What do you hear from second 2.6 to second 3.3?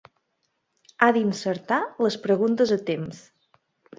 a temps.